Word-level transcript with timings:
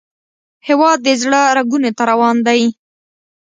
هیواد 0.67 0.97
د 1.03 1.07
زړه 1.21 1.41
رګونو 1.57 1.89
ته 1.97 2.03
روان 2.11 2.37
دی 2.47 2.61